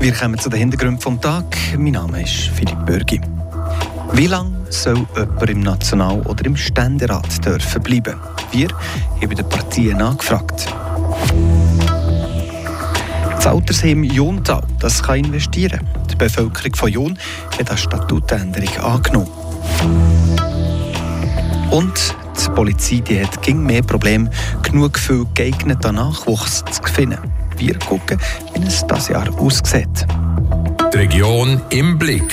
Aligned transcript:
Wir 0.00 0.12
kommen 0.12 0.38
zu 0.38 0.48
den 0.48 0.60
Hintergründen 0.60 1.00
vom 1.00 1.20
Tag. 1.20 1.44
Mein 1.76 1.92
Name 1.92 2.22
ist 2.22 2.50
Philipp 2.54 2.86
Bürgi. 2.86 3.20
Wie 4.12 4.28
lange 4.28 4.56
soll 4.70 5.06
jemand 5.16 5.50
im 5.50 5.60
National- 5.60 6.22
oder 6.22 6.46
im 6.46 6.56
Ständerat 6.56 7.44
dürfen 7.44 7.82
bleiben? 7.82 8.14
Wir 8.52 8.68
haben 9.20 9.34
den 9.34 9.48
Partien 9.48 10.00
angefragt. 10.00 10.72
Das 13.32 13.46
Altersheim 13.46 14.04
Jontal 14.04 14.62
das 14.78 15.02
kann 15.02 15.18
investieren. 15.18 15.86
Die 16.10 16.16
Bevölkerung 16.16 16.74
von 16.76 16.90
Jon 16.90 17.18
hat 17.58 17.68
eine 17.68 17.78
Statutänderung 17.78 18.76
angenommen. 18.78 19.30
Und 21.70 22.14
die 22.40 22.50
Polizei 22.50 23.00
die 23.00 23.20
hat 23.20 23.42
ging 23.42 23.64
mehr 23.64 23.82
Probleme, 23.82 24.30
genug 24.62 24.96
viel 24.96 25.26
geeigneten 25.34 25.96
Nachwuchs 25.96 26.64
zu 26.70 26.82
finden. 26.92 27.37
Wir 27.58 27.76
gucken, 27.80 28.20
wie 28.54 28.66
es 28.68 28.86
das 28.86 29.08
Jahr 29.08 29.28
aussieht. 29.40 30.06
Die 30.92 30.96
Region 30.96 31.60
im 31.70 31.98
Blick. 31.98 32.32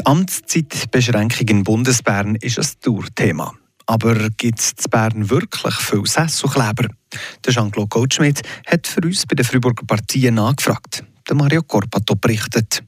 Die 0.00 0.06
Amtszeitbeschränkung 0.06 1.48
in 1.48 1.62
Bundesbern 1.62 2.36
ist 2.36 2.58
ein 2.58 2.66
Tourthema. 2.80 3.52
Aber 3.84 4.30
gibt 4.30 4.58
es 4.58 4.72
in 4.82 4.90
Bern 4.90 5.28
wirklich 5.28 5.74
viele 5.74 6.06
Sesselkleber? 6.06 6.88
Der 7.44 7.52
Jean-Claude 7.52 7.88
Goldschmidt 7.88 8.40
hat 8.66 8.86
für 8.86 9.02
uns 9.02 9.26
bei 9.26 9.34
den 9.34 9.44
Freiburger 9.44 9.84
Partien 9.84 10.36
nachgefragt. 10.36 11.04
Der 11.28 11.36
Mario 11.36 11.62
Corpato 11.62 12.14
berichtet. 12.14 12.82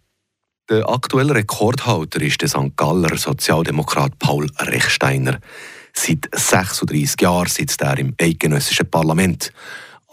Der 0.71 0.89
aktuelle 0.89 1.35
Rekordhalter 1.35 2.23
ist 2.23 2.41
der 2.41 2.49
St. 2.49 2.75
Galler 2.75 3.19
Sozialdemokrat 3.19 4.19
Paul 4.19 4.49
Rechsteiner. 4.59 5.41
Seit 5.93 6.27
36 6.33 7.21
Jahren 7.21 7.49
sitzt 7.49 7.83
er 7.83 7.99
im 7.99 8.15
eidgenössischen 8.19 8.91
Parlament. 8.91 9.53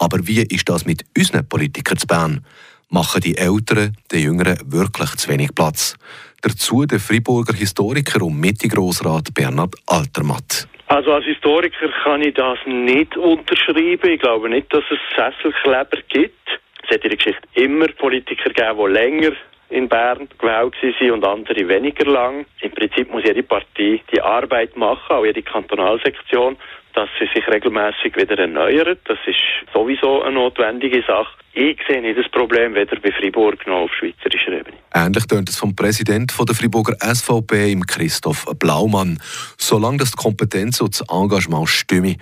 Aber 0.02 0.18
wie 0.26 0.42
ist 0.42 0.68
das 0.68 0.84
mit 0.84 1.04
unseren 1.16 1.48
Politikern 1.48 1.96
zu 1.96 2.08
Bern? 2.08 2.44
Machen 2.90 3.20
die 3.20 3.36
Älteren 3.38 3.96
den 4.10 4.24
Jüngeren 4.24 4.58
wirklich 4.66 5.10
zu 5.10 5.30
wenig 5.30 5.54
Platz? 5.54 5.96
Dazu 6.40 6.84
der 6.86 6.98
Freiburger 6.98 7.54
Historiker 7.54 8.20
und 8.22 8.40
Mitte-Grossrat 8.40 9.32
Bernhard 9.32 9.76
Altermatt. 9.86 10.66
Also 10.88 11.12
als 11.12 11.24
Historiker 11.24 11.88
kann 12.02 12.20
ich 12.20 12.34
das 12.34 12.58
nicht 12.66 13.16
unterschreiben. 13.16 14.10
Ich 14.10 14.20
glaube 14.20 14.48
nicht, 14.48 14.74
dass 14.74 14.82
es 14.90 14.98
Sesselkleber 15.14 16.02
gibt. 16.08 16.48
Es 16.82 16.96
hat 16.96 17.04
in 17.04 17.10
der 17.10 17.16
Geschichte 17.18 17.48
immer 17.54 17.86
Politiker 17.86 18.50
gegeben, 18.50 18.78
die 18.84 18.92
länger 18.92 19.32
in 19.68 19.88
Bern 19.88 20.28
gewählt 20.38 20.74
waren 20.82 21.10
und 21.12 21.24
andere 21.24 21.68
weniger 21.68 22.10
lang. 22.10 22.44
Im 22.60 22.72
Prinzip 22.72 23.08
muss 23.12 23.22
jede 23.22 23.44
Partei 23.44 24.00
die 24.12 24.20
Arbeit 24.20 24.76
machen, 24.76 25.14
auch 25.14 25.24
jede 25.24 25.42
Kantonalsektion, 25.42 26.56
dass 26.94 27.08
sie 27.18 27.28
sich 27.34 27.46
regelmäßig 27.48 28.16
wieder 28.16 28.38
erneuert. 28.38 29.00
Das 29.04 29.18
ist 29.26 29.38
sowieso 29.72 30.22
eine 30.22 30.34
notwendige 30.34 31.02
Sache. 31.02 31.36
Ich 31.54 31.78
sehe 31.86 32.00
nicht 32.00 32.18
das 32.18 32.28
Problem, 32.30 32.74
weder 32.74 32.98
bei 33.00 33.12
Fribourg 33.12 33.66
noch 33.66 33.82
auf 33.82 33.94
schweizerischer 33.94 34.52
Ebene. 34.52 34.76
Ähnlich 34.94 35.26
tönt 35.26 35.48
es 35.48 35.58
vom 35.58 35.76
Präsidenten 35.76 36.46
der 36.46 36.54
Friburger 36.54 36.96
SVP, 37.00 37.78
Christoph 37.86 38.46
Blaumann. 38.58 39.18
Solange 39.58 39.98
das 39.98 40.12
die 40.12 40.16
Kompetenz 40.16 40.80
und 40.80 40.98
das 40.98 41.06
Engagement 41.10 41.68
stimmen, 41.68 42.16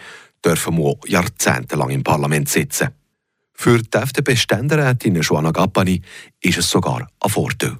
dürfen 0.44 0.78
wir 0.78 0.94
jahrzehntelang 1.06 1.90
im 1.90 2.02
Parlament 2.02 2.48
sitzen. 2.48 2.88
Für 3.54 3.78
die 3.78 3.98
FDP-Ständerätin 3.98 5.20
Joanna 5.20 5.50
Gappani 5.50 6.00
ist 6.40 6.58
es 6.58 6.70
sogar 6.70 7.06
ein 7.22 7.30
Vorteil. 7.30 7.76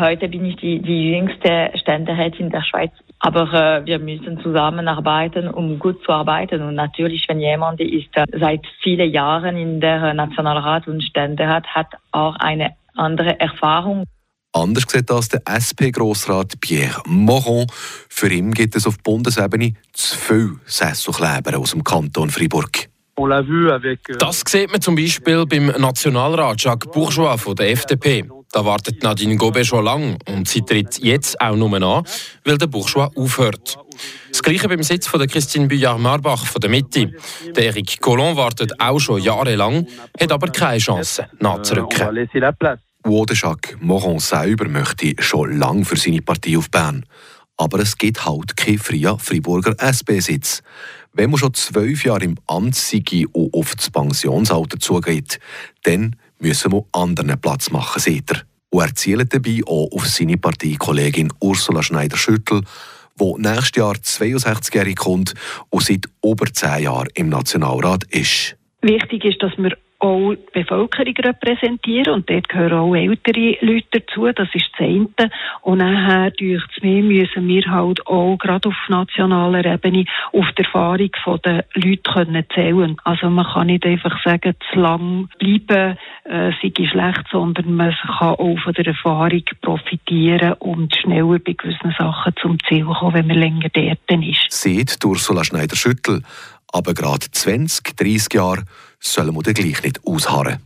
Heute 0.00 0.26
bin 0.26 0.44
ich 0.46 0.56
die, 0.56 0.80
die 0.80 1.12
jüngste 1.12 1.70
Ständerätin 1.80 2.50
der 2.50 2.62
Schweiz. 2.62 2.90
Aber 3.24 3.52
äh, 3.52 3.86
wir 3.86 4.00
müssen 4.00 4.40
zusammenarbeiten, 4.42 5.48
um 5.48 5.78
gut 5.78 6.02
zu 6.04 6.10
arbeiten. 6.10 6.60
Und 6.60 6.74
natürlich, 6.74 7.24
wenn 7.28 7.38
jemand 7.38 7.80
ist 7.80 8.08
äh, 8.14 8.26
seit 8.38 8.66
vielen 8.82 9.12
Jahren 9.12 9.56
in 9.56 9.80
der 9.80 10.12
Nationalrat 10.12 10.88
und 10.88 11.04
Ständerat, 11.04 11.64
hat 11.68 11.86
auch 12.10 12.34
eine 12.36 12.70
andere 12.96 13.38
Erfahrung. 13.38 14.04
Anders 14.52 14.84
sieht 14.88 15.08
das 15.08 15.28
der 15.28 15.40
SP-Grossrat 15.46 16.60
Pierre 16.60 17.00
Moron. 17.06 17.66
Für 18.08 18.28
ihn 18.28 18.50
gibt 18.50 18.74
es 18.74 18.88
auf 18.88 18.98
Bundesebene 18.98 19.74
zu 19.92 20.18
viele 20.18 20.56
Sesselkleber 20.66 21.56
aus 21.58 21.70
dem 21.70 21.84
Kanton 21.84 22.28
Fribourg. 22.28 22.88
Euh, 23.18 24.16
das 24.18 24.42
sieht 24.46 24.70
man 24.72 24.80
zum 24.80 24.96
Beispiel 24.96 25.46
beim 25.46 25.66
Nationalrat 25.66 26.60
Jacques 26.60 26.90
Bourgeois 26.90 27.36
von 27.36 27.54
der 27.54 27.70
FDP. 27.70 28.24
Da 28.52 28.66
wartet 28.66 29.02
Nadine 29.02 29.36
Gobet 29.36 29.66
schon 29.66 29.82
lange 29.82 30.18
und 30.28 30.46
sie 30.46 30.60
tritt 30.60 30.98
jetzt 30.98 31.40
auch 31.40 31.56
nur 31.56 31.72
an, 31.74 32.04
weil 32.44 32.58
der 32.58 32.66
Bourgeois 32.66 33.10
aufhört. 33.16 33.78
Das 34.30 34.42
Gleiche 34.42 34.68
beim 34.68 34.82
Sitz 34.82 35.06
von 35.06 35.20
der 35.20 35.26
Christine 35.26 35.68
Buyard-Marbach 35.68 36.44
von 36.44 36.60
der 36.60 36.68
Mitte. 36.68 37.12
Der 37.56 37.66
Eric 37.66 37.98
Collomb 38.00 38.36
wartet 38.36 38.78
auch 38.78 38.98
schon 38.98 39.22
jahrelang, 39.22 39.86
hat 40.20 40.32
aber 40.32 40.48
keine 40.48 40.78
Chance 40.78 41.26
nachzurücken. 41.40 41.98
Wo 43.04 43.24
der 43.24 43.36
Jacques 43.36 43.76
Moron 43.80 44.18
selber 44.18 44.68
möchte 44.68 45.14
schon 45.18 45.58
lange 45.58 45.86
für 45.86 45.96
seine 45.96 46.20
Partei 46.20 46.58
auf 46.58 46.70
Bern. 46.70 47.06
Aber 47.56 47.78
es 47.78 47.96
gibt 47.96 48.26
halt 48.26 48.56
keinen 48.56 48.78
freien 48.78 49.18
Friburger 49.18 49.74
SP-Sitz. 49.80 50.62
Wenn 51.14 51.30
man 51.30 51.38
schon 51.38 51.54
zwölf 51.54 52.04
Jahre 52.04 52.24
im 52.24 52.36
Amt 52.46 52.74
sei 52.74 53.02
und 53.32 53.54
auf 53.54 53.74
das 53.74 53.90
Pensionsalter 53.90 54.78
zugeht, 54.78 55.38
dann 55.84 56.16
müssen 56.42 56.72
wir 56.72 56.84
anderen 56.92 57.40
Platz 57.40 57.70
machen, 57.70 58.00
sieht 58.00 58.30
er. 58.30 58.42
Und 58.70 58.82
er 58.82 58.94
zielt 58.94 59.32
dabei 59.32 59.60
auch 59.66 59.90
auf 59.92 60.06
seine 60.06 60.36
Parteikollegin 60.36 61.32
Ursula 61.40 61.82
Schneider-Schüttel, 61.82 62.62
die 63.20 63.32
nächstes 63.38 63.76
Jahr 63.76 63.94
62-jährig 63.94 64.96
kommt 64.96 65.34
und 65.70 65.82
seit 65.82 66.06
über 66.24 66.46
zehn 66.46 66.84
Jahren 66.84 67.08
im 67.14 67.28
Nationalrat 67.28 68.04
ist. 68.04 68.56
Wichtig 68.80 69.24
ist, 69.24 69.42
dass 69.42 69.56
wir 69.58 69.76
auch 70.02 70.34
die 70.34 70.62
Bevölkerung 70.62 71.14
repräsentieren 71.16 72.14
und 72.14 72.28
dort 72.28 72.48
gehören 72.48 72.78
auch 72.78 72.94
ältere 72.94 73.56
Leute 73.60 74.00
dazu, 74.00 74.26
das 74.32 74.48
ist 74.52 74.66
das 74.72 74.80
eine. 74.80 75.30
Und 75.60 75.78
nachher, 75.78 76.32
durch 76.32 76.64
mir, 76.82 77.02
müssen 77.02 77.46
wir 77.46 77.64
halt 77.70 78.04
auch 78.06 78.36
gerade 78.36 78.68
auf 78.68 78.74
nationaler 78.88 79.64
Ebene 79.64 80.04
auf 80.32 80.46
die 80.58 80.64
Erfahrung 80.64 81.10
der 81.44 81.64
Leute 81.74 82.02
können 82.12 82.44
zählen 82.52 82.96
Also 83.04 83.30
man 83.30 83.46
kann 83.46 83.68
nicht 83.68 83.86
einfach 83.86 84.20
sagen, 84.24 84.54
zu 84.72 84.80
lang 84.80 85.28
bleiben 85.38 85.96
äh, 86.24 86.50
sei 86.60 86.72
schlecht, 86.86 87.24
sondern 87.30 87.72
man 87.74 87.94
kann 87.94 88.34
auch 88.34 88.58
von 88.58 88.74
der 88.74 88.88
Erfahrung 88.88 89.44
profitieren 89.60 90.54
und 90.54 90.96
schneller 90.96 91.38
bei 91.38 91.52
gewissen 91.52 91.94
Sachen 91.96 92.34
zum 92.40 92.58
Ziel 92.68 92.84
kommen, 92.84 93.14
wenn 93.14 93.26
man 93.28 93.38
länger 93.38 93.68
dort 93.72 94.10
ist. 94.10 94.50
Sieht 94.50 94.98
Ursula 95.04 95.44
Schneider-Schüttel, 95.44 96.22
aber 96.72 96.92
gerade 96.94 97.30
20, 97.30 97.96
30 97.96 98.34
Jahre 98.34 98.64
sollen 99.02 99.34
wir 99.34 99.42
gleich 99.42 99.82
nicht 99.82 100.00
ausharren. 100.06 100.58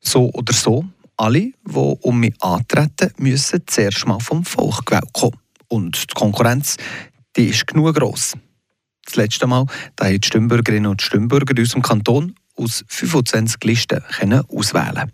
So 0.00 0.30
oder 0.30 0.52
so, 0.52 0.84
alle, 1.16 1.40
die 1.40 1.54
um 1.74 2.20
mich 2.20 2.34
antreten, 2.40 3.12
müssen 3.18 3.62
zuerst 3.66 4.06
mal 4.06 4.20
vom 4.20 4.44
Volk 4.44 4.86
gewählt 4.86 5.12
kommen. 5.12 5.38
Und 5.68 6.10
die 6.10 6.14
Konkurrenz, 6.14 6.76
die 7.36 7.46
ist 7.46 7.66
genug 7.66 7.94
gross. 7.94 8.34
Das 9.04 9.16
letzte 9.16 9.46
Mal 9.46 9.66
da 9.96 10.06
haben 10.06 10.20
die 10.20 10.26
Stimmbürgerinnen 10.26 10.90
und 10.90 11.02
Stimmbürger 11.02 11.52
in 11.52 11.58
unserem 11.58 11.82
Kanton 11.82 12.34
aus 12.56 12.84
25 12.88 13.64
Listen 13.64 14.02
können 14.18 14.42
auswählen 14.48 15.10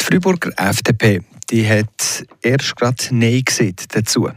Die 0.00 0.04
Freiburger 0.04 0.52
FDP 0.56 1.22
die 1.50 1.68
hat 1.68 2.24
erst 2.42 2.76
gerade 2.76 3.04
Nein 3.10 3.42
gesagt 3.44 3.94
dazu. 3.94 4.28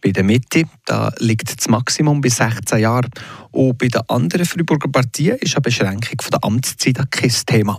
Bei 0.00 0.10
der 0.10 0.24
Mitte 0.24 0.64
da 0.84 1.12
liegt 1.18 1.58
das 1.58 1.68
Maximum 1.68 2.20
bei 2.20 2.28
16 2.28 2.78
Jahren. 2.78 3.10
Und 3.50 3.78
bei 3.78 3.88
den 3.88 4.02
anderen 4.08 4.46
Freiburger 4.46 4.88
Partien 4.88 5.36
ist 5.38 5.54
eine 5.54 5.62
Beschränkung 5.62 6.18
der 6.30 6.44
Amtszeit 6.44 7.10
kein 7.10 7.32
Thema. 7.46 7.78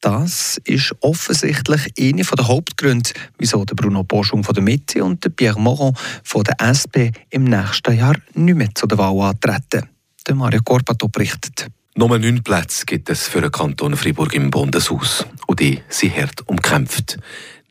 Das 0.00 0.60
ist 0.64 0.94
offensichtlich 1.00 1.92
einer 1.98 2.24
der 2.24 2.46
Hauptgründe, 2.46 3.10
wieso 3.38 3.64
Bruno 3.64 4.04
Boschung 4.04 4.44
von 4.44 4.54
der 4.54 4.62
Mitte 4.62 5.02
und 5.02 5.34
Pierre 5.34 5.58
Moron 5.58 5.96
von 6.22 6.44
der 6.44 6.60
SP 6.60 7.08
im 7.30 7.44
nächsten 7.44 7.96
Jahr 7.96 8.16
nicht 8.34 8.54
mehr 8.54 8.68
zu 8.74 8.86
der 8.86 8.98
Wahl 8.98 9.30
antreten. 9.30 9.88
Der 10.26 10.34
Mario 10.34 10.60
Corpato 10.62 11.08
berichtet. 11.08 11.68
Nur 11.96 12.18
neun 12.18 12.42
Plätze 12.42 12.84
gibt 12.84 13.08
es 13.08 13.28
für 13.28 13.40
den 13.40 13.52
Kanton 13.52 13.96
Freiburg 13.96 14.34
im 14.34 14.50
Bundeshaus. 14.50 15.26
Und 15.46 15.60
die 15.60 15.80
sind 15.88 16.16
hart 16.16 16.46
umkämpft. 16.48 17.16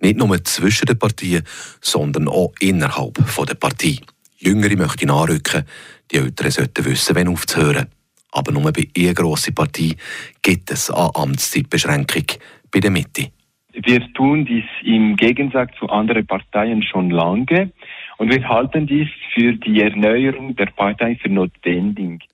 Nicht 0.04 0.18
nur 0.18 0.44
zwischen 0.44 0.86
den 0.86 1.00
Partien, 1.00 1.44
sondern 1.80 2.28
auch 2.28 2.52
innerhalb 2.60 3.14
der 3.16 3.56
Partei. 3.56 4.00
Jüngere 4.38 4.76
möchten 4.76 5.10
anrücken, 5.10 5.64
die 6.12 6.18
Älteren 6.18 6.52
sollten 6.52 6.84
wissen, 6.84 7.16
wenn 7.16 7.30
aufzuhören. 7.30 7.88
Aber 8.34 8.52
nur 8.52 8.74
bei 8.74 8.90
einer 8.98 9.14
grossen 9.14 9.56
Partei 9.56 9.96
gibt 10.42 10.72
es 10.72 10.92
eine 10.92 11.16
Amtszeitbeschränkung 11.16 12.26
bei 12.70 12.82
der 12.82 12.92
Mitte. 12.92 13.32
Wir 13.72 14.14
tun 14.14 14.46
dies 14.46 14.66
im 14.84 15.16
Gegensatz 15.16 15.72
zu 15.80 15.88
anderen 15.88 16.28
Parteien 16.28 16.84
schon 16.84 17.10
lange 17.10 17.72
und 18.18 18.30
wir 18.30 18.48
halten 18.48 18.86
dies 18.86 19.08
für 19.34 19.54
die 19.54 19.82
Erneuerung 19.82 20.54
der 20.58 20.68
Partei 20.68 21.16
für 21.16 21.30
notwendig. 21.30 22.28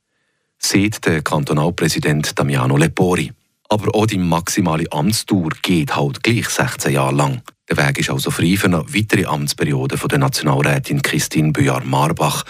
Sieht 0.57 1.05
der 1.05 1.21
Kantonalpräsident 1.21 2.37
Damiano 2.37 2.77
Lepori. 2.77 3.31
Aber 3.69 3.93
auch 3.93 4.07
die 4.07 4.17
maximale 4.17 4.91
Amtsdauer 4.91 5.51
geht 5.61 5.95
halt 5.95 6.23
gleich 6.23 6.49
16 6.49 6.91
Jahre 6.91 7.15
lang. 7.15 7.43
Der 7.69 7.77
Weg 7.77 7.99
ist 7.99 8.09
also 8.09 8.31
frei 8.31 8.55
für 8.57 8.65
eine 8.65 8.83
weitere 8.87 9.25
Amtsperiode 9.25 9.97
von 9.97 10.09
der 10.09 10.17
Nationalrätin 10.17 11.03
Christine 11.03 11.51
Buyard-Marbach, 11.51 12.43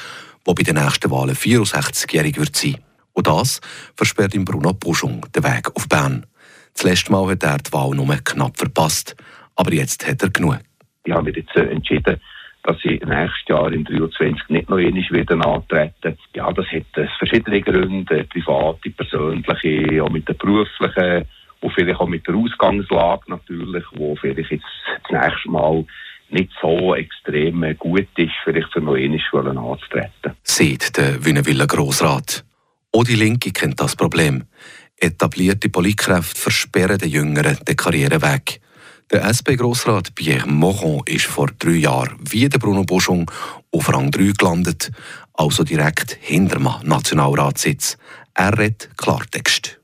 die 0.48 0.54
bei 0.54 0.63
den 0.63 0.75
nächsten 0.75 1.12
Wahlen 1.12 1.36
64-jährig 1.36 2.38
wird 2.38 2.56
sein. 2.56 2.77
Und 3.12 3.27
das 3.27 3.60
versperrt 3.95 4.33
ihm 4.33 4.45
Bruno 4.45 4.71
Buschung 4.71 5.25
den 5.36 5.44
Weg 5.44 5.75
auf 5.75 5.89
Bern. 5.89 6.25
Das 6.74 6.83
letzte 6.83 7.12
Mal 7.12 7.31
hat 7.31 7.44
er 7.44 7.57
die 7.57 7.74
Wahl 7.74 7.89
nur 7.95 8.16
knapp 8.24 8.57
verpasst. 8.57 9.18
Aber 9.57 9.74
jetzt 9.74 10.07
hat 10.07 10.24
er 10.24 10.30
genug. 10.30 10.60
Ich 11.04 11.12
habe 11.12 11.24
mich 11.24 11.36
jetzt 11.36 11.54
äh, 11.57 11.69
entschieden, 11.69 12.22
dass 12.63 12.77
ich 12.83 13.01
nächstes 13.01 13.48
Jahr 13.50 13.74
im 13.74 13.83
23 13.83 14.48
nicht 14.48 14.69
noch 14.69 14.77
einmal 14.77 14.94
wieder 14.94 15.45
antreten 15.45 16.18
Ja, 16.33 16.50
das 16.54 16.65
hat 16.68 16.86
äh, 16.95 17.07
verschiedene 17.18 17.62
Gründe, 17.62 18.24
private, 18.24 18.89
persönliche, 18.92 20.01
auch 20.01 20.10
mit 20.10 20.30
der 20.30 20.33
beruflichen 20.36 21.25
und 21.62 21.74
vielleicht 21.74 22.00
auch 22.00 22.08
mit 22.08 22.26
der 22.28 22.36
Ausgangslage 22.36 23.24
natürlich, 23.28 23.84
wo 23.96 24.16
vielleicht 24.16 24.52
jetzt 24.52 24.64
das 25.10 25.22
nächste 25.22 25.50
Mal 25.50 25.86
nicht 26.30 26.52
so 26.62 26.96
extrem 26.96 27.78
gut 27.78 28.08
ist, 28.18 28.32
vielleicht 28.44 28.72
für 28.72 28.82
noch 28.82 28.96
einmal 28.96 29.58
anzutreten. 29.58 30.36
Sieht 30.44 30.96
der 30.98 31.24
Wienerwiller 31.26 31.68
Grossrat. 31.68 32.44
Auch 32.92 33.04
die 33.04 33.16
Linke 33.16 33.52
kennt 33.52 33.80
das 33.80 33.96
Problem. 33.96 34.44
Etablierte 34.98 35.70
Politkräfte 35.70 36.40
versperren 36.40 36.98
den 36.98 37.10
Jüngeren 37.10 37.58
den 37.68 37.76
Karriereweg. 37.76 38.62
Der 39.12 39.26
SP-Grossrat 39.26 40.14
Pierre 40.14 40.48
Moron 40.48 41.02
ist 41.08 41.26
vor 41.26 41.50
drei 41.58 41.78
Jahren 41.78 42.20
wie 42.30 42.48
der 42.48 42.60
Bruno 42.60 42.84
Boschung 42.84 43.30
auf 43.72 43.92
Rang 43.92 44.12
3 44.12 44.34
gelandet, 44.38 44.92
also 45.34 45.64
direkt 45.64 46.18
hinter 46.22 46.58
dem 46.58 46.70
Nationalratssitz. 46.84 47.98
Er 48.36 48.58
redet 48.58 48.90
Klartext. 48.98 49.79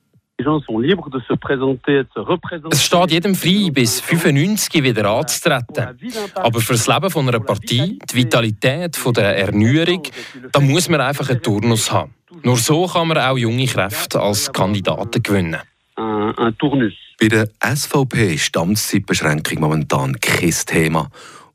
Es 2.69 2.83
steht 2.83 3.11
jedem 3.11 3.35
frei, 3.35 3.69
bis 3.71 4.01
95 4.01 4.83
wieder 4.83 5.09
anzutreten. 5.09 5.97
Aber 6.35 6.59
für 6.59 6.73
das 6.73 6.87
Leben 6.87 7.09
von 7.09 7.27
einer 7.27 7.39
Partei, 7.39 7.97
die 8.11 8.15
Vitalität 8.15 8.99
der 9.15 9.37
Erneuerung, 9.37 10.03
da 10.51 10.59
muss 10.59 10.89
man 10.89 10.99
einfach 11.01 11.29
einen 11.29 11.41
Turnus 11.41 11.91
haben. 11.91 12.13
Nur 12.43 12.57
so 12.57 12.85
kann 12.85 13.07
man 13.07 13.17
auch 13.17 13.37
junge 13.37 13.65
Kräfte 13.65 14.19
als 14.19 14.51
Kandidaten 14.51 15.23
gewinnen. 15.23 15.61
Bei 17.17 17.29
der 17.29 17.47
SVP 17.63 18.33
ist 18.33 18.53
die 18.53 18.59
Amtszeitbeschränkung 18.59 19.61
momentan 19.61 20.19
kein 20.19 20.51
Thema. 20.51 21.09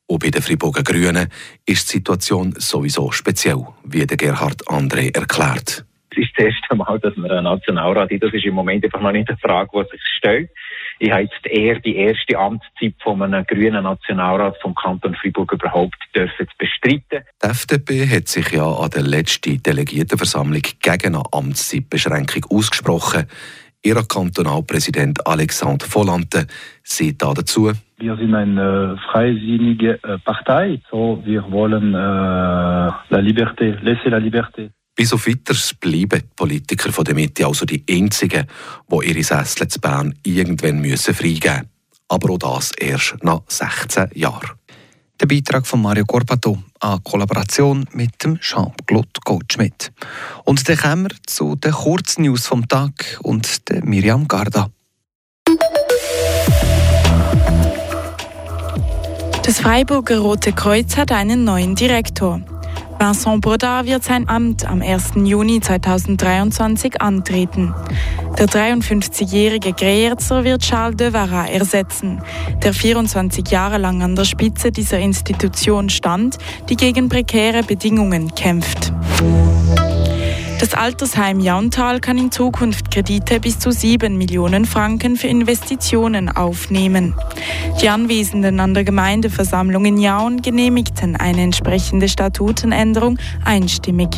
Und 0.06 0.22
bei 0.22 0.30
den 0.30 0.40
Friburger 0.42 0.82
Grünen 0.82 1.28
ist 1.66 1.88
die 1.88 1.98
Situation 1.98 2.54
sowieso 2.56 3.12
speziell, 3.12 3.64
wie 3.84 4.06
der 4.06 4.16
Gerhard 4.16 4.66
André 4.68 5.14
erklärt. 5.14 5.84
Ist 6.20 6.32
das 6.36 6.46
erste 6.46 6.76
Mal, 6.76 6.98
dass 6.98 7.16
wir 7.16 7.30
einen 7.30 7.44
Nationalrat 7.44 8.10
haben. 8.10 8.20
Das 8.20 8.32
ist 8.34 8.44
im 8.44 8.54
Moment 8.54 8.84
einfach 8.84 9.00
noch 9.00 9.12
nicht 9.12 9.28
eine 9.28 9.38
Frage, 9.38 9.70
die 9.72 9.90
sich 9.90 10.02
stellt. 10.18 10.50
Ich 10.98 11.10
habe 11.10 11.22
jetzt 11.22 11.46
eher 11.46 11.80
die 11.80 11.96
erste 11.96 12.38
Amtszeit 12.38 12.94
von 13.02 13.22
einem 13.22 13.46
grünen 13.46 13.84
Nationalrat 13.84 14.60
vom 14.60 14.74
Kanton 14.74 15.14
Freiburg 15.14 15.50
überhaupt 15.52 15.96
dürfen 16.14 16.46
zu 16.46 16.54
bestreiten. 16.58 17.24
Die 17.42 17.48
FDP 17.48 18.06
hat 18.06 18.28
sich 18.28 18.50
ja 18.52 18.66
an 18.66 18.90
der 18.90 19.02
letzten 19.02 19.62
Delegiertenversammlung 19.62 20.60
gegen 20.82 21.14
eine 21.14 21.22
Amtszeitbeschränkung 21.32 22.44
ausgesprochen. 22.50 23.26
Ihr 23.82 23.94
Kantonalpräsident 24.06 25.26
Alexandre 25.26 25.88
Volante 25.88 26.46
sieht 26.82 27.22
dazu. 27.22 27.72
Wir 27.96 28.16
sind 28.16 28.34
eine 28.34 28.98
freisinnige 29.10 29.98
äh, 30.02 30.18
Partei, 30.18 30.80
so 30.90 31.22
wir 31.24 31.50
wollen 31.50 31.94
äh, 31.94 31.96
la 31.96 33.18
liberté, 33.20 33.78
laisser 33.80 34.10
la 34.10 34.18
liberté. 34.18 34.70
Bis 35.00 35.14
auf 35.14 35.26
weiteres 35.26 35.72
bleiben 35.72 36.20
die 36.20 36.28
Politiker 36.36 36.92
von 36.92 37.06
der 37.06 37.14
Mitte 37.14 37.46
also 37.46 37.64
die 37.64 37.82
einzigen, 37.88 38.46
die 38.92 39.08
ihre 39.08 39.22
Sessel 39.22 39.66
zu 39.66 39.80
Bern 39.80 40.14
irgendwann 40.24 40.78
müssen 40.78 41.14
freigeben 41.14 41.54
müssen. 41.54 41.70
Aber 42.08 42.34
auch 42.34 42.38
das 42.38 42.72
erst 42.72 43.16
nach 43.22 43.40
16 43.48 44.10
Jahren. 44.12 44.50
Der 45.18 45.24
Beitrag 45.24 45.66
von 45.66 45.80
Mario 45.80 46.04
Corpato 46.04 46.58
an 46.80 47.02
Kollaboration 47.02 47.86
mit 47.94 48.22
dem 48.22 48.38
Jean-Claude 48.40 49.08
Goldschmidt. 49.24 49.90
Und 50.44 50.68
dann 50.68 50.76
kommen 50.76 51.04
wir 51.04 51.16
zu 51.26 51.56
den 51.56 51.72
Kurznews 51.72 52.46
vom 52.46 52.68
Tag 52.68 53.20
und 53.22 53.70
der 53.70 53.82
Miriam 53.82 54.28
Garda. 54.28 54.68
Das 59.46 59.60
Freiburger 59.60 60.18
Rote 60.18 60.52
Kreuz 60.52 60.98
hat 60.98 61.10
einen 61.10 61.44
neuen 61.44 61.74
Direktor. 61.74 62.44
Vincent 63.00 63.40
Baudard 63.40 63.86
wird 63.86 64.04
sein 64.04 64.28
Amt 64.28 64.66
am 64.66 64.82
1. 64.82 65.12
Juni 65.24 65.60
2023 65.60 67.00
antreten. 67.00 67.74
Der 68.38 68.46
53-jährige 68.46 69.72
Greyerzer 69.72 70.44
wird 70.44 70.60
Charles 70.60 70.98
de 70.98 71.14
Vara 71.14 71.46
ersetzen, 71.46 72.20
der 72.62 72.74
24 72.74 73.50
Jahre 73.50 73.78
lang 73.78 74.02
an 74.02 74.16
der 74.16 74.24
Spitze 74.24 74.70
dieser 74.70 74.98
Institution 74.98 75.88
stand, 75.88 76.36
die 76.68 76.76
gegen 76.76 77.08
prekäre 77.08 77.62
Bedingungen 77.62 78.34
kämpft. 78.34 78.92
Das 80.60 80.74
Altersheim 80.74 81.40
Jauntal 81.40 82.00
kann 82.00 82.18
in 82.18 82.30
Zukunft 82.30 82.90
Kredite 82.90 83.40
bis 83.40 83.58
zu 83.58 83.72
7 83.72 84.18
Millionen 84.18 84.66
Franken 84.66 85.16
für 85.16 85.26
Investitionen 85.26 86.28
aufnehmen. 86.28 87.14
Die 87.80 87.88
Anwesenden 87.88 88.60
an 88.60 88.74
der 88.74 88.84
Gemeindeversammlung 88.84 89.86
in 89.86 89.96
Jaun 89.96 90.42
genehmigten 90.42 91.16
eine 91.16 91.40
entsprechende 91.40 92.10
Statutenänderung 92.10 93.18
einstimmig. 93.42 94.10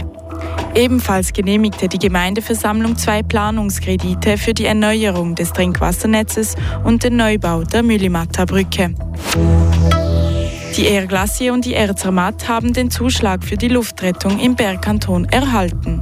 Ebenfalls 0.75 1.33
genehmigte 1.33 1.87
die 1.87 2.01
Gemeindeversammlung 2.01 2.97
zwei 2.97 3.23
Planungskredite 3.23 4.37
für 4.37 4.53
die 4.53 4.65
Erneuerung 4.65 5.37
des 5.37 5.53
Trinkwassernetzes 5.53 6.57
und 6.83 7.05
den 7.05 7.19
Neubau 7.19 7.63
der 7.63 7.85
Müllimatta-Brücke. 7.85 8.97
Die 10.77 10.87
Air 10.87 11.07
Glacier 11.07 11.53
und 11.53 11.67
die 11.67 11.75
Air 11.75 11.95
Zermatt 11.95 12.49
haben 12.49 12.73
den 12.73 12.91
Zuschlag 12.91 13.45
für 13.45 13.59
die 13.59 13.69
Luftrettung 13.69 14.39
im 14.39 14.55
Bergkanton 14.55 15.27
erhalten. 15.27 16.01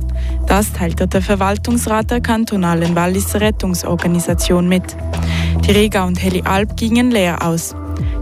Das 0.50 0.72
teilte 0.72 1.06
der 1.06 1.22
Verwaltungsrat 1.22 2.10
der 2.10 2.20
kantonalen 2.20 2.96
Walliser 2.96 3.40
Rettungsorganisation 3.40 4.68
mit. 4.68 4.96
Die 5.64 5.70
Rega 5.70 6.02
und 6.02 6.20
Heli 6.20 6.42
Alp 6.42 6.76
gingen 6.76 7.12
leer 7.12 7.40
aus. 7.46 7.76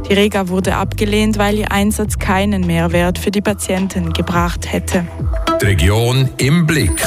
Die 0.07 0.13
Rega 0.13 0.49
wurde 0.49 0.77
abgelehnt, 0.77 1.39
weil 1.39 1.57
ihr 1.57 1.73
Einsatz 1.73 2.19
keinen 2.19 2.67
Mehrwert 2.67 3.17
für 3.19 3.31
die 3.31 3.41
Patienten 3.41 4.13
gebracht 4.13 4.71
hätte. 4.71 5.07
Die 5.63 5.65
Region 5.65 6.29
im 6.37 6.67
Blick. 6.67 7.03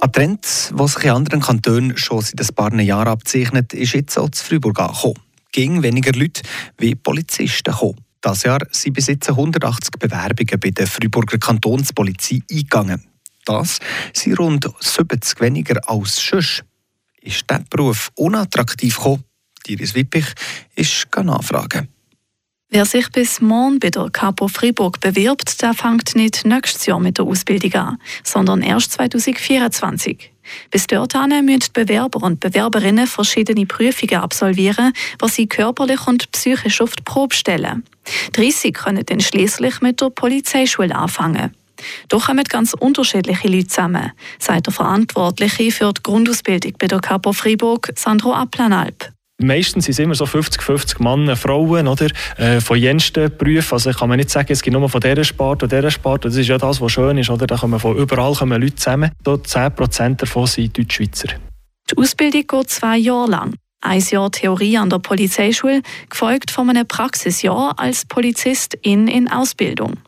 Ein 0.00 0.12
Trend, 0.12 0.72
der 0.76 0.88
sich 0.88 1.04
in 1.04 1.10
anderen 1.10 1.40
Kantonen 1.40 1.96
schon 1.96 2.22
seit 2.22 2.40
ein 2.40 2.54
paar 2.56 2.74
Jahren 2.80 3.06
abzeichnet, 3.06 3.72
ist 3.72 3.94
jetzt 3.94 4.18
auch 4.18 4.30
zu 4.30 4.44
Freiburg 4.44 4.80
angekommen 4.80 5.14
ging 5.56 5.82
weniger 5.82 6.12
Leute 6.12 6.42
wie 6.76 6.94
Polizisten 6.94 7.72
kommen. 7.72 8.05
Das 8.20 8.42
Jahr 8.42 8.60
sind 8.70 8.94
bis 8.94 9.06
jetzt 9.06 9.28
180 9.28 9.90
Bewerbungen 9.98 10.60
bei 10.60 10.70
der 10.70 10.86
Freiburger 10.86 11.38
Kantonspolizei 11.38 12.40
eingegangen. 12.50 13.04
Das 13.44 13.78
sind 14.12 14.38
rund 14.38 14.68
70 14.80 15.40
weniger 15.40 15.80
als 15.88 16.16
sonst. 16.16 16.64
Ist 17.20 17.48
dieser 17.48 17.64
Beruf 17.70 18.10
unattraktiv 18.14 18.96
gekommen? 18.96 19.24
Iris 19.66 19.94
Wippich 19.94 20.26
ist 20.74 21.08
nachfragen. 21.22 21.88
Wer 22.68 22.84
sich 22.84 23.08
bis 23.10 23.40
morgen 23.40 23.78
bei 23.78 23.90
der 23.90 24.10
Capo 24.10 24.48
Fribourg 24.48 25.00
bewirbt, 25.00 25.62
der 25.62 25.72
fängt 25.72 26.16
nicht 26.16 26.44
nächstes 26.44 26.84
Jahr 26.86 26.98
mit 26.98 27.16
der 27.16 27.24
Ausbildung 27.24 27.72
an, 27.74 27.98
sondern 28.24 28.60
erst 28.60 28.92
2024. 28.92 30.32
Bis 30.72 30.86
dorthin 30.88 31.44
müssen 31.44 31.60
die 31.60 31.70
Bewerber 31.72 32.22
und 32.22 32.40
Bewerberinnen 32.40 33.06
verschiedene 33.06 33.66
Prüfungen 33.66 34.20
absolvieren, 34.20 34.92
was 35.20 35.36
sie 35.36 35.46
körperlich 35.46 36.06
und 36.08 36.30
psychisch 36.32 36.80
auf 36.80 36.96
die 36.96 37.04
Probe 37.04 37.34
stellen. 37.34 37.84
30 38.32 38.74
können 38.74 39.06
dann 39.06 39.20
schließlich 39.20 39.80
mit 39.80 40.00
der 40.00 40.10
Polizeischule 40.10 40.94
anfangen. 40.94 41.54
Doch 42.08 42.26
kommen 42.26 42.44
ganz 42.44 42.74
unterschiedliche 42.74 43.48
Leute 43.48 43.68
zusammen, 43.68 44.12
sagt 44.38 44.66
der 44.66 44.74
Verantwortliche 44.74 45.70
für 45.70 45.92
die 45.92 46.02
Grundausbildung 46.02 46.72
bei 46.78 46.88
der 46.88 46.98
Capo 46.98 47.32
Fribourg, 47.32 47.90
Sandro 47.94 48.34
Aplanalp. 48.34 49.15
Meistens 49.42 49.84
sind 49.84 49.92
es 49.92 49.98
immer 49.98 50.14
so 50.14 50.24
50-50 50.24 51.02
Männer, 51.02 51.36
Frauen, 51.36 51.88
oder? 51.88 52.06
Äh, 52.38 52.60
von 52.60 52.78
jensten 52.78 53.30
Berufen. 53.36 53.74
Also 53.74 53.90
kann 53.90 54.08
man 54.08 54.16
nicht 54.16 54.30
sagen, 54.30 54.50
es 54.50 54.62
gibt 54.62 54.74
nur 54.74 54.88
von 54.88 55.00
dieser 55.00 55.24
Sport 55.24 55.62
oder 55.62 55.76
dieser 55.76 55.90
Sport. 55.90 56.24
Das 56.24 56.36
ist 56.36 56.48
ja 56.48 56.56
das, 56.56 56.80
was 56.80 56.92
schön 56.92 57.18
ist, 57.18 57.28
oder? 57.28 57.46
Da 57.46 57.58
kommen 57.58 57.78
von 57.78 57.96
überall 57.96 58.32
kommen 58.32 58.60
Leute 58.62 58.76
zusammen. 58.76 59.10
So 59.22 59.34
10% 59.34 60.16
davon 60.16 60.46
sind 60.46 60.78
Deutschschweizer. 60.78 61.28
Die 61.90 61.98
Ausbildung 61.98 62.46
geht 62.46 62.70
zwei 62.70 62.96
Jahre 62.96 63.30
lang. 63.30 63.54
Ein 63.82 64.00
Jahr 64.00 64.30
Theorie 64.30 64.78
an 64.78 64.88
der 64.88 65.00
Polizeischule, 65.00 65.82
gefolgt 66.08 66.50
von 66.50 66.70
einem 66.70 66.88
Praxisjahr 66.88 67.78
als 67.78 68.06
Polizistin 68.06 69.06
in 69.06 69.28
Ausbildung. 69.28 69.98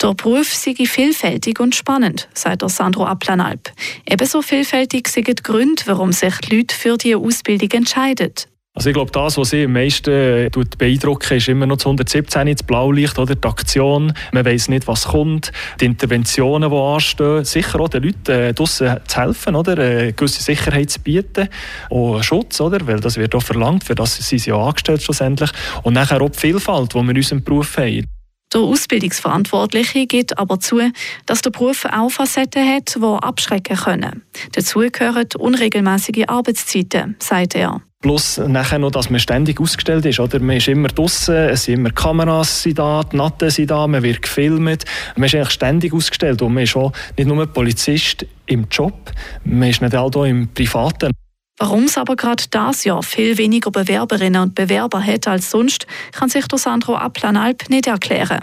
Der 0.00 0.12
Beruf 0.12 0.54
sei 0.54 0.74
vielfältig 0.74 1.58
und 1.58 1.74
spannend, 1.74 2.28
sagt 2.34 2.60
der 2.60 2.68
Sandro 2.68 3.06
Aplanalp. 3.06 3.72
Ebenso 4.08 4.42
vielfältig 4.42 5.08
sind 5.08 5.26
die 5.26 5.42
Gründe, 5.42 5.82
warum 5.86 6.12
sich 6.12 6.36
die 6.38 6.58
Leute 6.58 6.76
für 6.76 6.98
diese 6.98 7.16
Ausbildung 7.16 7.70
entscheiden. 7.70 8.34
Also 8.78 8.90
ich 8.90 8.94
glaube, 8.94 9.10
das, 9.10 9.36
was 9.36 9.50
sie 9.50 9.64
am 9.64 9.72
meisten 9.72 10.10
äh, 10.10 10.50
beeindruckt, 10.78 11.28
ist 11.32 11.48
immer 11.48 11.66
noch 11.66 11.78
das 11.78 11.86
117, 11.86 12.46
das 12.46 12.62
Blaulicht, 12.62 13.18
oder? 13.18 13.34
die 13.34 13.48
Aktion. 13.48 14.12
Man 14.30 14.44
weiß 14.44 14.68
nicht, 14.68 14.86
was 14.86 15.08
kommt, 15.08 15.50
die 15.80 15.86
Interventionen, 15.86 16.70
die 16.70 16.76
anstehen. 16.76 17.44
Sicher 17.44 17.80
auch 17.80 17.88
den 17.88 18.04
Leuten 18.04 18.30
äh, 18.30 18.54
draussen 18.54 19.00
zu 19.04 19.20
helfen, 19.20 19.56
oder? 19.56 19.72
Eine 19.72 20.12
gewisse 20.12 20.44
Sicherheit 20.44 20.90
zu 20.90 21.00
bieten, 21.00 21.48
auch 21.90 22.22
Schutz, 22.22 22.60
oder? 22.60 22.86
weil 22.86 23.00
das 23.00 23.16
wird 23.16 23.34
auch 23.34 23.42
verlangt, 23.42 23.82
für 23.82 23.96
das 23.96 24.16
sind 24.16 24.38
sie 24.38 24.50
ja 24.50 24.56
angestellt 24.56 25.02
schlussendlich. 25.02 25.50
Und 25.82 25.94
nachher 25.94 26.22
auch 26.22 26.30
die 26.30 26.38
Vielfalt, 26.38 26.94
die 26.94 26.98
wir 26.98 27.10
in 27.10 27.16
unserem 27.16 27.42
Beruf 27.42 27.76
haben. 27.78 28.06
Der 28.52 28.62
Ausbildungsverantwortliche 28.62 30.06
gibt 30.06 30.38
aber 30.38 30.58
zu, 30.58 30.80
dass 31.26 31.42
der 31.42 31.50
Beruf 31.50 31.84
auch 31.84 32.10
Facetten 32.10 32.66
hat, 32.66 32.94
die 32.96 33.02
abschrecken 33.02 33.76
können. 33.76 34.22
Dazu 34.52 34.80
gehören 34.90 35.28
unregelmäßige 35.38 36.24
Arbeitszeiten, 36.28 37.16
sagt 37.18 37.54
er. 37.54 37.82
Plus 38.00 38.38
nachher 38.38 38.78
noch, 38.78 38.92
dass 38.92 39.10
man 39.10 39.18
ständig 39.18 39.60
ausgestellt 39.60 40.06
ist. 40.06 40.20
Oder? 40.20 40.38
Man 40.38 40.58
ist 40.58 40.68
immer 40.68 40.86
draußen, 40.86 41.34
es 41.34 41.64
sind 41.64 41.80
immer 41.80 41.90
Kameras 41.90 42.62
sind 42.62 42.78
da, 42.78 43.02
die 43.02 43.16
Natten 43.16 43.50
sind 43.50 43.72
da, 43.72 43.86
man 43.88 44.04
wird 44.04 44.22
gefilmt. 44.22 44.84
Man 45.16 45.24
ist 45.24 45.34
eigentlich 45.34 45.50
ständig 45.50 45.92
ausgestellt 45.92 46.40
und 46.40 46.54
man 46.54 46.62
ist 46.62 46.76
auch 46.76 46.92
nicht 47.16 47.26
nur 47.26 47.44
Polizist 47.46 48.24
im 48.46 48.66
Job, 48.70 49.12
man 49.44 49.68
ist 49.68 49.82
nicht 49.82 49.96
auch 49.96 50.24
im 50.24 50.48
Privaten. 50.54 51.10
Warum 51.58 51.84
es 51.84 51.98
aber 51.98 52.14
gerade 52.14 52.44
das 52.50 52.84
Jahr 52.84 53.02
viel 53.02 53.36
weniger 53.36 53.70
Bewerberinnen 53.70 54.42
und 54.42 54.54
Bewerber 54.54 55.04
hat 55.04 55.26
als 55.26 55.50
sonst, 55.50 55.86
kann 56.12 56.28
sich 56.28 56.46
der 56.46 56.58
Sandro 56.58 56.96
Aplanalp 56.96 57.68
nicht 57.68 57.88
erklären. 57.88 58.40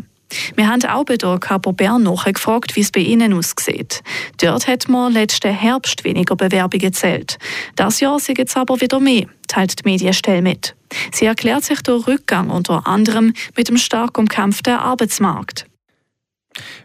Wir 0.55 0.67
haben 0.67 0.83
auch 0.85 1.05
bei 1.05 1.15
der 1.15 1.39
Capo 1.39 1.71
Bern 1.71 2.03
nachgefragt, 2.03 2.75
wie 2.75 2.81
es 2.81 2.91
bei 2.91 2.99
Ihnen 2.99 3.33
aussieht. 3.33 4.03
Dort 4.41 4.67
hat 4.67 4.89
man 4.89 5.13
letzten 5.13 5.53
Herbst 5.53 6.03
weniger 6.03 6.35
Bewerbungen 6.35 6.79
gezählt. 6.79 7.37
Das 7.75 7.99
Jahr 7.99 8.19
sind 8.19 8.39
es 8.39 8.55
aber 8.55 8.81
wieder 8.81 8.99
mehr, 8.99 9.27
teilt 9.47 9.79
die 9.79 9.89
Medienstelle 9.89 10.41
mit. 10.41 10.75
Sie 11.13 11.25
erklärt 11.25 11.63
sich 11.63 11.81
der 11.81 12.07
Rückgang 12.07 12.49
unter 12.49 12.85
anderem 12.87 13.33
mit 13.55 13.69
dem 13.69 13.77
stark 13.77 14.17
umkämpften 14.17 14.73
Arbeitsmarkt. 14.73 15.67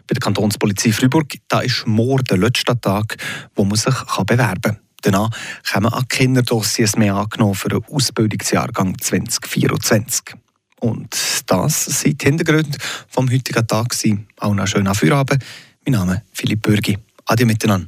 Bei 0.07 0.13
der 0.13 0.19
Kantonspolizei 0.19 0.91
Freiburg 0.91 1.33
da 1.47 1.61
ist 1.61 1.87
morgen 1.87 2.23
der 2.25 2.37
letzte 2.37 2.79
Tag, 2.79 3.17
wo 3.55 3.63
man 3.63 3.77
sich 3.77 3.95
bewerben 4.25 4.61
kann. 4.61 4.79
Danach 5.01 5.29
kommen 5.71 5.91
an 5.91 6.07
Kinderdossiers 6.07 6.95
mehr 6.95 7.15
angenommen 7.15 7.55
für 7.55 7.69
den 7.69 7.83
Ausbildungsjahrgang 7.85 8.97
2024. 8.99 10.35
Und 10.79 11.15
das 11.47 11.85
sind 11.85 12.21
die 12.21 12.25
Hintergründe 12.25 12.77
vom 13.07 13.31
heutigen 13.31 13.67
Tag. 13.67 13.95
Auch 14.39 14.53
noch 14.53 14.67
schönen 14.67 14.93
Feierabend. 14.95 15.43
Mein 15.85 15.93
Name 15.93 16.13
ist 16.13 16.21
Philipp 16.33 16.61
Bürgi. 16.61 16.97
Adi 17.25 17.45
miteinander. 17.45 17.87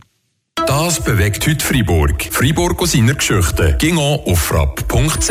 Das 0.67 1.03
bewegt 1.03 1.45
heute 1.47 1.65
Freiburg. 1.65 2.23
Freiburg 2.31 2.81
aus 2.81 2.93
seiner 2.93 3.15
Geschichte. 3.15 3.75
Ging 3.79 3.97
auf 3.97 4.39
frapp.ch. 4.39 5.29